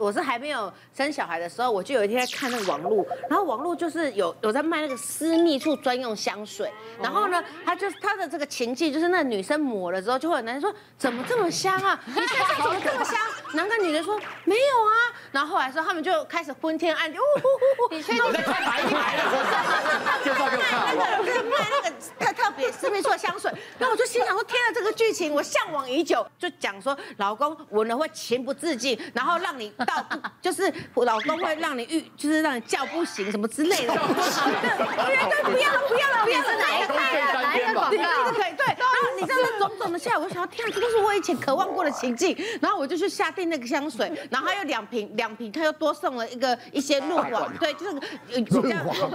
[0.00, 12.00] 我是还没有生小孩的时候，我就有一天在看那个网络，然后网络就是有有在卖那个私密处专用香水，然后呢，他就他的这个情境就是那女生抹了之后，就会有男生说怎么这么香啊？
[12.06, 13.14] 你身上怎么这么香？
[13.52, 14.96] 然后那女的说没有啊，
[15.32, 18.24] 然后后来说他们就开始昏天暗地，呜呼呼呼，你确定？
[18.24, 19.22] 我在看白牌了，
[20.24, 20.96] 介绍给我看。
[20.96, 24.42] 那个就是卖那个特特别私密处的香水，然后我就心想说
[24.72, 30.04] 这个剧情我向往已久，就讲说老公闻了会情不自禁，然后让你到
[30.40, 33.92] 就是老公会让你欲就是让你叫不行什么之类的。
[33.94, 37.20] 对对，不要了不要了不要了，哪一个可以？
[37.32, 38.32] 哪一个广告？
[38.32, 38.66] 可以对。
[38.66, 42.36] 然后你知道那种种的下来，我想要天啊，这都是我以前渴望过的情境。
[42.60, 47.92] 然后我就去下订那个香水，然后还有两瓶两瓶，他又多送了一个一些润滑，对，就是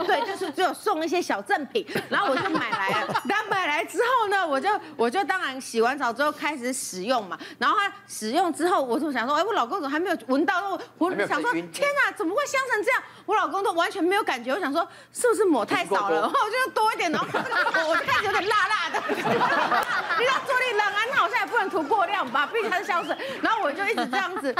[0.05, 1.85] 对，就是只有送一些小赠品。
[2.09, 7.37] 然后我就买来了，然后买来之后呢，我就我就当然洗完澡之后开始使用嘛。
[7.57, 10.79] 然后他使用之后，我就想说，哎，我老公怎么还没有闻到？
[10.97, 13.03] 我想说，天哪，怎么会香成这样？
[13.25, 14.53] 我老公都完全没有感觉。
[14.53, 16.21] 我想说，是不是抹太少了？
[16.21, 19.01] 然后我就多一点，然后我 我就开始有点辣辣的。
[19.09, 23.15] 你知道坐立难安，那好像也不能涂过量吧，毕竟它是香水。
[23.41, 24.55] 然后我就一直这样子，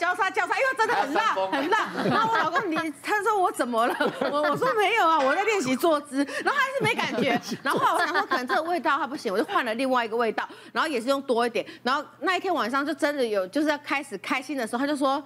[0.00, 1.88] 交叉交叉，因为真的很辣很辣。
[2.08, 3.94] 然后我老公你他说我怎么了？
[4.32, 6.24] 我我说没有啊，我在练习坐姿。
[6.42, 7.38] 然后还是没感觉。
[7.62, 11.66] 然后后来我想说，可能这个味道它不行，我就换了另外一个味道，然后也是用多一点。
[11.82, 15.22] 然后那一天晚上就真的有，就是要开始开心的时候，他就说。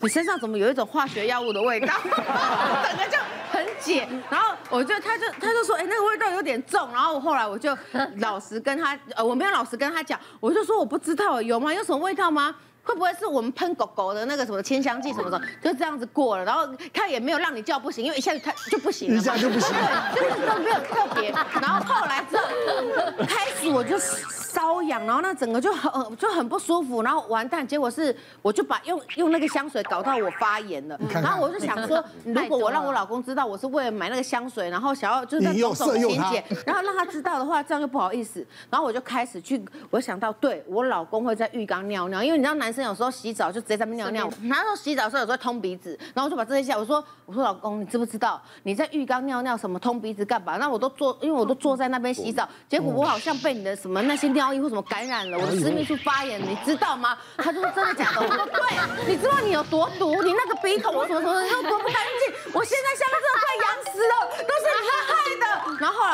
[0.00, 1.92] 你身上怎么有一种化学药物的味道？
[2.04, 3.18] 整个就
[3.50, 4.06] 很解。
[4.30, 6.88] 然后我就，他就，他就说，哎，那个味道有点重。
[6.92, 7.76] 然后我后来我就
[8.18, 11.74] 老实跟他，呃，我没有老实跟他讲，我就说我不知道，有吗？
[11.74, 12.54] 有什么味道吗？
[12.88, 16.44] 会不会是我们喷狗狗的那个什么清香剂什么的，就这样子过了？
[16.44, 19.76] 然后他也没有让你叫不行，因为一下子他就不行了，一下就不行，
[20.14, 21.30] 对，就是都没有特别。
[21.60, 22.44] 然后后来之后
[23.26, 23.98] 开始我就。
[24.48, 50.56] 瘙痒，然后那整个就很就很不舒服，然后完蛋，结果是我就把用用那个香水搞到我发炎了，然后我就想说，如果我让我老公知道我是为了买那个香水，然后想要就是种种情节，然后让他知道的话，这样就不好意思，然后我就开始去，我想到对我老公会在浴缸尿尿，因为你知道男生有时候洗澡就直接在那边尿尿，然后洗澡的时候有时候通鼻子，然后我就把这些下，我说我说老公，你知不知道你在浴缸尿尿什么通鼻子干嘛？
[50.56, 54.48] 那我都坐，因为我都坐在那边洗澡，结果我好像被你的什么那些尿。
[54.48, 55.38] 为什么感染了？
[55.38, 57.16] 我的私密处发炎，你知道吗？
[57.36, 58.20] 他就说真的假的？
[58.20, 60.20] 我说对，你知道你有多毒？
[60.22, 62.52] 你那个鼻孔什么什么都多不干净？
[62.52, 63.97] 我现在现在真的快痒死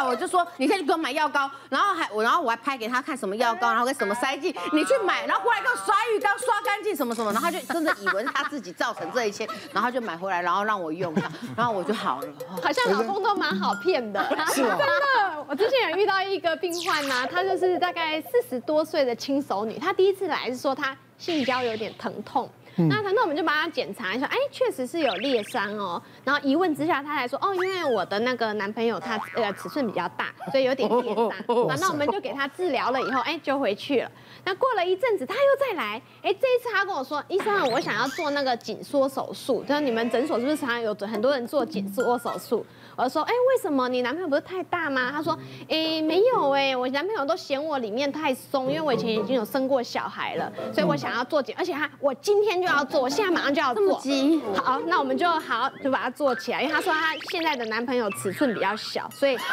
[0.06, 11.14] 我就说，你可以去给我买药膏，然后还我然后我还拍给他看什么药膏，然后跟什么塞剂，你去买，然后过来给我刷浴缸刷干净什么什么，然后他就真的以为是他自己造成这一切，然后就买回来，然后让我用，
[11.56, 12.28] 然后我就好了。
[12.62, 15.44] 好像老公都蛮好骗的，是真的。
[15.46, 18.14] 我之前有遇到一个病患呢，她就是大概。
[18.24, 26.00] 四十多岁的轻熟女，她第一次来是说她性交有点疼痛，嗯、那疼痛我们就帮他检查一下，哎，确实是有裂伤哦。
[26.24, 31.32] 然后一问之下，他还说哦，因为我的那个男朋友他呃尺寸比较大， 所以有点裂伤。
[31.68, 34.10] 那那我们就给他治疗了以后，哎，就回去了。
[34.44, 42.64] 那过了一阵子，他又再来，哎，这一次他跟我说，医生，我想要做那个紧缩手术，就是你们诊所是不是常常有很多人做紧缩手术？
[42.96, 45.10] 我说，哎，为什么你男朋友不是太大吗？
[45.10, 45.36] 他说，
[45.68, 54.00] 哎，没有哎，我男朋友都嫌我里面太松，因为我以前已经有生过小孩了，所以我想要做紧，而且他我今天就要做，我现在马上就要做。
[54.00, 54.42] 急？
[54.64, 59.46] 好，那我们就好就把它做起来，因为她说她现在的男朋友尺寸比较小，所以嫌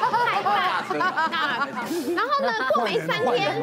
[0.00, 0.84] 他太大。
[2.14, 3.60] 然后呢，过没三天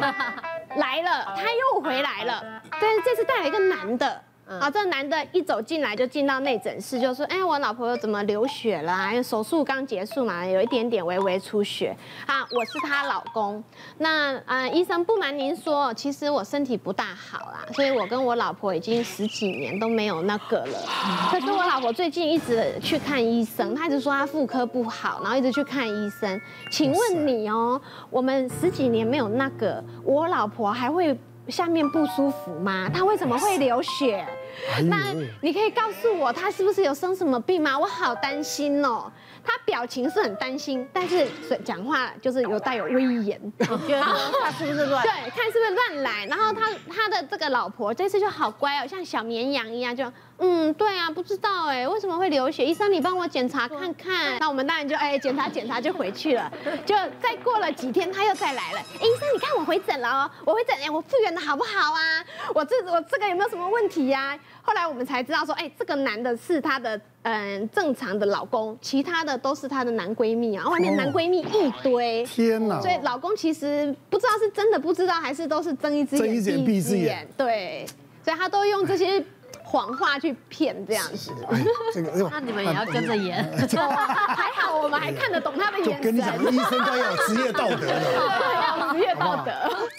[0.76, 2.44] 来了，他又回来了，
[2.82, 4.22] 但是这次带了一个男的。
[4.60, 9.10] 好，这男的一走进来就进到内诊室，就说：“哎，我老婆又怎么流血了？
[9.12, 11.96] 因为手术刚结束嘛，有一点点微微出血。
[12.26, 13.64] 啊，我是她老公。
[13.98, 20.80] 那啊，医生不瞒您说，其实我身体不大好啦，所以我跟我老婆已经十几年都没有那个了。
[21.32, 26.40] 可是我老婆最近一直去看医生，她一直说她妇科不好，然后一直去看医生。
[26.72, 31.18] 请问你哦，我们十几年没有那个，我老婆还会？”
[31.50, 32.90] 下面不舒服吗？
[32.94, 34.26] 他为什么会流血？
[34.86, 37.78] 那你可以告诉我，他是不是有生什么病吗？
[37.78, 39.12] 我好担心哦。
[39.46, 41.28] 他表情是很担心，但是
[41.64, 43.40] 讲话就是有带有威严。
[43.60, 45.04] 你觉得他是不是乱？
[45.04, 46.26] 对，看是不是乱来。
[46.28, 52.66] 然后他他的这个老婆这次就好乖哦，像小绵羊一样，就嗯，对啊，不知道哎，为什么会流血？
[52.66, 54.38] 医生，你帮我检查看看。
[54.40, 56.52] 那我们当然就哎检查检查就回去了。
[56.86, 58.80] 就再过了几天，他又再来了。
[58.80, 62.24] 哎，医生，你看我回诊了哦，我回诊哎，我复原的好不好啊？
[62.54, 64.38] 我这我这个有没有什么问题呀？
[64.66, 72.26] 后来我们才知道说，哎，这个男的是她的嗯正常的老公，其他的都是她的男闺蜜啊，外面男闺蜜一堆。
[72.26, 72.82] 天哪！
[72.82, 77.28] 所以老公其实不知道是真的不知道，还是都是睁一只眼闭一只眼。
[77.38, 77.86] 对，
[78.24, 79.24] 所以他都用这些。
[79.66, 81.32] 谎话去骗这样子，
[81.92, 83.44] 这个那你们也要跟着演。
[83.58, 86.02] 还好我们还看得懂他的眼神。
[86.04, 88.02] 跟你讲，医生都要有职业道德的，
[88.92, 89.52] 职业道德。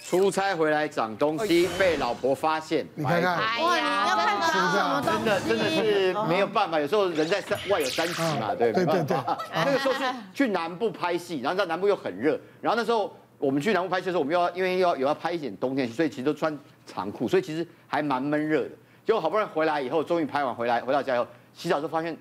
[0.03, 5.03] 出差回来长东西，被老婆发现，你看看，哇，你要看什么？
[5.03, 9.17] 真的真的是没有办法，有时候人在山外有三急嘛，对对对对。
[9.55, 16.57] 那个时候是去南部拍戏，然后在南部又很热，然后那时候我们去南部拍戏的时候，我们又要因为要有要拍一点冬天，所以其实都穿
[16.87, 18.71] 长裤，所以其实还蛮闷热的。
[19.05, 22.17] 结果好不容易回来以后，终于拍完回来，回到家以后洗澡就发现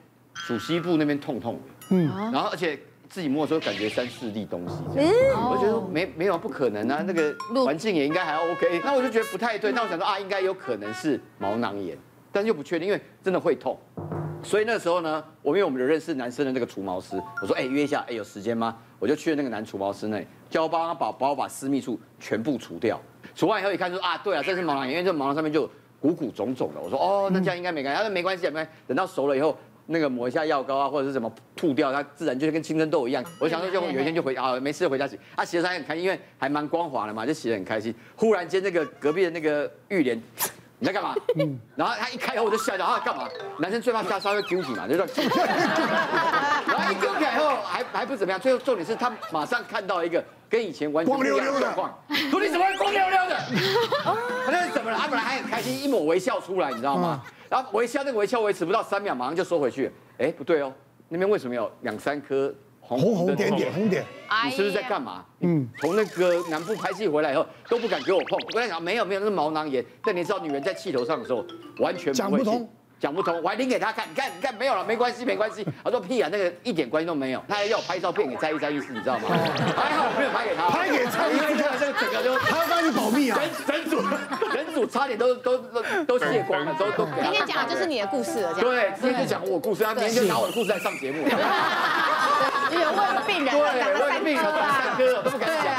[0.47, 2.79] 主西部那边痛痛的，嗯，然后而且
[3.13, 5.05] 自己摸的时候感觉三四粒东西，嗯，
[5.47, 7.31] 我觉得没没有不可能啊，那个
[7.63, 11.95] 环境也应该还 OK，那我就觉得不太对，那我想说啊，应该有可能是毛囊炎，
[12.31, 13.77] 但是又不确定，因为真的会痛，
[14.41, 18.75] 所以那时候呢，我因为我们有认识男生的那个除毛师，我说哎约一下，哎有时间吗？
[18.97, 22.99] 我就去了那个男除毛师那里，叫我帮他把把我把私密处全部除掉，
[23.35, 25.69] 除完以后一看就说啊对啊，这是毛囊炎，因为这毛囊上面就。
[26.03, 27.97] 鼓鼓肿肿的，我说哦，那这样应该没关系。
[27.97, 28.71] 他说没关系，没关系。
[28.85, 33.23] 等到熟了以后，那个抹一下药膏啊，或者是什么吐掉，它自然就跟青春痘一样。
[33.39, 35.19] 我想说，就有一天就回啊，没事就回家洗。
[35.35, 37.93] 他洗的时候很开心，因为还蛮光滑的嘛，就洗得很开心。
[38.15, 40.21] 忽然间，那个隔壁的那个浴帘，
[40.83, 41.15] 你在干嘛？
[41.39, 41.57] 嗯。
[41.77, 43.29] 然后他一开口，我就吓到，他干嘛？
[43.57, 45.05] 男生最怕下稍微丢起嘛，就说。
[46.67, 48.39] 然后一丢起来以后，还还不怎么样。
[48.39, 50.21] 最后重点是他马上看到一个。
[50.49, 51.97] 跟以前完全不一样的状况，
[52.29, 53.39] 说你怎么会光溜溜的？
[54.45, 54.97] 他那是怎么了？
[54.99, 57.23] 他本来还很开心，一抹微笑出来，你知道吗？
[57.49, 59.91] 然后微笑那个微笑维持不到三秒，马上就收回去。
[60.19, 60.71] 哎，不对哦，
[61.09, 62.53] 那边为什么有两三颗
[62.85, 63.71] 红红点点？
[63.73, 64.03] 红点，
[64.45, 65.23] 你是不是在干嘛？
[65.39, 68.37] 嗯，从那个南部拍戏回来以后都不敢给我碰。
[68.37, 69.83] 我跟他讲没有没有，那是毛囊炎。
[70.03, 71.43] 但你知道女人在气头上的时候
[71.79, 72.69] 完全不会信。
[72.99, 75.67] 讲不通，我还拎给他看，你看，你看，没有了，没关系，没关系。
[75.83, 77.43] 他说屁啊，那个一点关系都没有。
[77.49, 79.27] 他还要我拍照片给蔡依珊医师，你知道吗？
[79.75, 83.37] 还好我没有拍给他，拍给蔡依珊， 这个整个就他要帮你保密啊。
[83.67, 84.01] 整整组，
[84.53, 87.05] 整组差点都都都都卸光了，都都。
[87.21, 91.25] 今天讲的就是你的故事了，对，今天就讲我故事，他明天就拿我的故事来上节目。
[92.83, 93.61] 有问病人，对，
[93.99, 95.73] 问病人三科都不敢讲。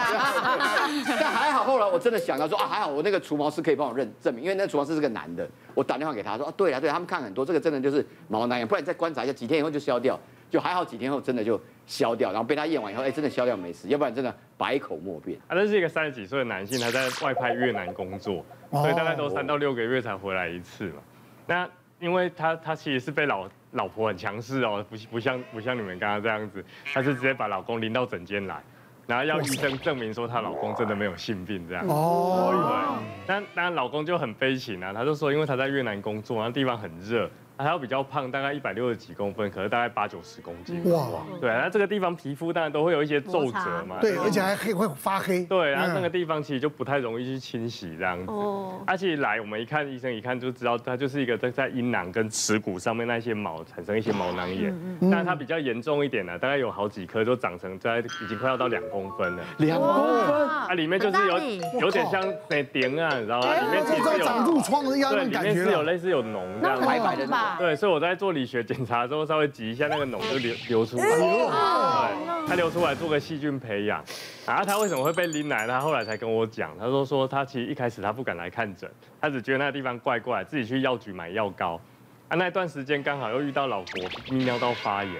[1.06, 5.48] 但还好，后来我真的想到说啊，还好我那个除毛师可以帮我认证明，因为那个除毛师是个男的。
[5.74, 10.18] 我打电话给他说啊，对啊，对他们看很多，这个真的就是毛囊炎，不然你再观察一下，几天以后就消掉，
[10.50, 15.38] 就还好几天后真的就消掉，然后被他验完以后，哎，真的消掉没事，要不然真的百口莫辩。
[15.48, 21.02] 啊， 那是一个三十几岁的男性，他在外派越南工作，所以大概都三到六个月才回来一次嘛。
[21.46, 21.68] 那
[22.00, 28.60] 因为他他其实是被老老婆很强势哦，不不像不像你们刚刚这样子，她是直接把老公拎到诊间来。
[29.06, 37.30] 然后要医生证明说她老公真的没有性病这样哦，对，但但老公就很悲情啊，他就说因为他在越南工作，那地方很热。
[37.56, 40.82] 还要比较胖，大概一百六十几公分，可是大概八九十公斤。
[40.92, 41.06] 哇，
[41.40, 43.98] 对，那这个地方皮肤当然都会有一些皱褶嘛。
[44.00, 45.44] 对，而且还黑会发黑。
[45.44, 48.32] 对，然后那个地方其实就不太容易去清洗这样子。
[48.32, 48.82] 哦。
[48.86, 54.70] 而且来我们一看，医生一看就知道，他就是一个在在阴囊跟耻骨上面那些毛产生一些毛囊炎。
[55.00, 55.10] 嗯。
[55.10, 59.44] 但是它比较严重一点呢，大概有好几颗都长成在已经快要到两公分了。
[59.58, 60.48] 两公分。
[60.66, 63.54] 它里面就是有有点像那点啊，你知道吗？
[63.54, 67.43] 里面其实有长褥疮的样子，里面是有类似有脓这样白白的。
[67.58, 74.02] 对，所以我在做理学检查的时候，稍微挤一下那个脓就流流出来，对，它流出来做个细菌培养，
[74.46, 75.66] 啊，他为什么会被拎来？
[75.66, 81.80] 他后来才跟我讲，他说说他其实一开始他不敢来看诊，他只觉得那个地方怪怪，自己去药局买药膏，
[82.28, 85.14] 啊，那段时间刚好又遇到老婆泌尿道发炎。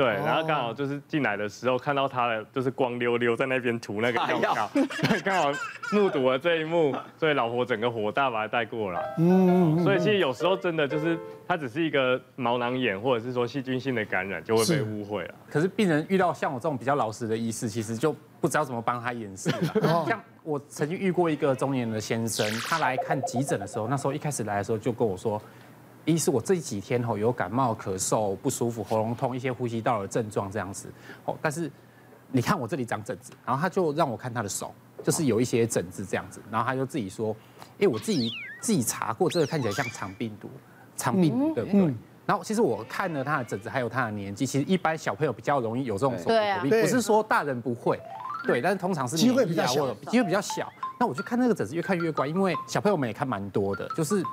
[0.00, 4.70] 对，然后刚好就是进来的时候看到他的，就是光溜溜在那边涂那个药膏，
[5.22, 5.52] 刚好
[5.92, 9.14] 目睹了这一幕，所以老婆整个火大把他带过来。
[9.18, 15.34] 嗯，所以其实有时候真的就是他只是一个毛囊炎，或者是说细菌性的感染，就会被误会了。
[15.50, 19.50] 可是病人遇到像我这种比较老实的医师，其实就不知道怎么帮他掩饰。
[20.08, 25.38] 像我曾经遇过一个中年的先生，他来看急诊的时候，那时候一开始来的时候就跟我说。
[26.04, 30.88] 一是我这几天吼有感冒、咳嗽、不舒服、喉咙痛，一些呼吸道的症状这样子。
[31.24, 31.70] 哦，但是
[32.32, 36.40] 你看我这里长疹子，然后他就让我看他的手，就是有一些疹子这样子。
[36.50, 37.36] 然后他就自己说，
[37.78, 38.30] 哎，我自己
[38.60, 40.48] 自己查过，这个看起来像肠病毒，
[40.96, 41.94] 肠病毒对不对？
[42.26, 48.00] 然后其实我看了他的疹子，还有他的年纪，其实一般小朋友比较容易有这种手足口病，不是说大人不会，
[48.46, 50.72] 对，但是通常是机会比较小，机会比较小。
[50.98, 54.24] 那我去看那个疹子越看越怪，因为小朋友们也看蛮多的，就是。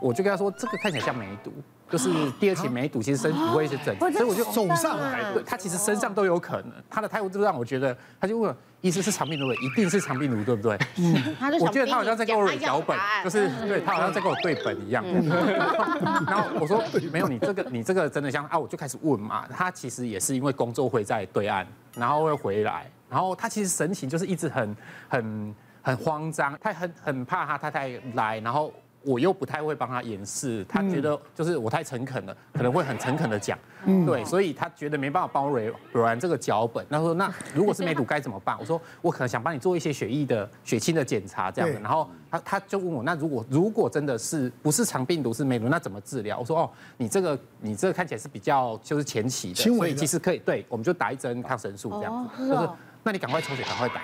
[0.00, 1.52] 我就跟他说，这个看起来像梅毒，
[1.90, 4.98] 就是第二期梅毒，其实身体会一些疹子，所以我就手上，
[5.32, 6.72] 对，他其实身上都有可能。
[6.90, 10.78] 他的态度就让我觉得，他就问，医师是肠病毒，一定是肠病毒，对不对？
[10.98, 15.02] 嗯， 我觉得他好像在跟我脚本，就是对他好像在跟我对本一样。
[16.26, 19.46] 然后我说没有，你这个你这个真的像啊，我就开始问嘛。
[19.48, 24.76] 他其实也是因为工作会在对岸，然后会回来，然后他其实神情就是一直很
[25.08, 28.72] 很很慌张，他很很怕他太太来，然后。
[29.06, 36.84] 我又不太会帮他掩饰，他觉得就是我太诚恳了，可能会很诚恳的讲，嗯，对，所以他觉得没办法帮我写完这个脚本。
[36.90, 38.56] 他说那如果是梅毒该怎么办？
[38.58, 41.78] 我说我可能想帮你做一些血液的血清的检查这样的。
[41.78, 46.40] 然后他他就问我，那如果如果真的是不是肠病毒是梅毒，那怎么治疗？
[46.40, 52.68] 我说哦，你这个你这个看起来是比较就是前期的，所以其实可以对，我们就打一针抗生素这样子，就是。
[53.06, 54.02] 那你赶快抽血，赶快打。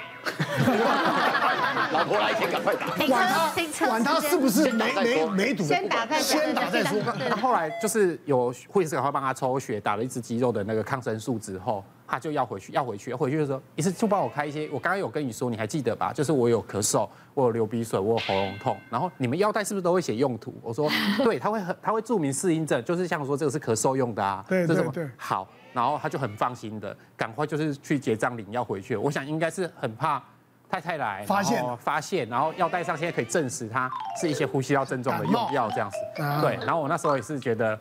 [1.90, 2.86] 老婆来先赶快打。
[3.04, 7.02] 管他，管他是不是没没没毒，先打再先打再说。
[7.18, 14.68] 那后来就是有护士赶快帮他抽血，打了一支肌肉的那个抗生素之后，他就要回去，要回去，要回去的时候，医生就帮我开一些。
[14.72, 16.12] 我刚刚有跟你说，你还记得吧？
[16.12, 18.76] 就是我有咳嗽，我有流鼻水，我有喉咙痛。
[18.88, 20.54] 然后你们药袋是不是都会写用途？
[20.62, 20.88] 我说
[21.24, 24.44] 对，他会很，他会注明适应症，就是像说这个是咳嗽用的啊。
[24.48, 25.10] 对对对。
[25.16, 25.48] 好。
[25.72, 28.96] 然后他就很放心的，赶快就是去结账领要回去。
[28.96, 30.22] 我想应该是很怕
[30.68, 35.96] 太太来发现发现，然后药袋上现在可以证实它是一些呼吸道症状的用药这样子。
[36.40, 37.78] 对，然后我那时候也是觉得，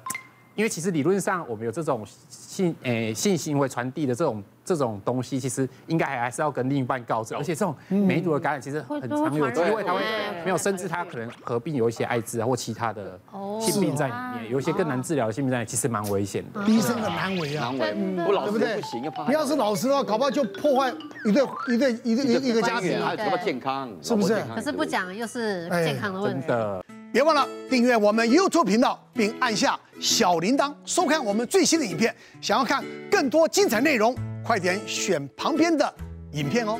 [0.55, 4.43] 因为其实理论上我们有这种性诶性行为传递的这种。
[4.71, 9.99] 这种东西其实应该还还是要跟另一半告知，而且这种梅毒的感染其实很常有机会，它会
[10.43, 13.19] 没有，甚至它可能合并有一些艾滋啊或其他的
[13.59, 16.63] 性病在里面，有一些更难治疗的性病在里面，其实蛮危险的。
[16.63, 20.93] 医生很难为啊，难为，不老实不行，你要是老实的话，搞不好就破坏
[21.25, 24.41] 一对一对一对一个家庭，还有什么健康，是不是？
[24.55, 26.47] 可是不讲又是健康的问题。
[26.47, 32.15] 真的，别忘了订阅我们 YouTube 频道，并按下小铃铛，收看我们最新的影片。
[32.39, 34.15] 想要看更多精彩内容。
[34.43, 35.93] 快点选旁边的
[36.31, 36.79] 影片哦。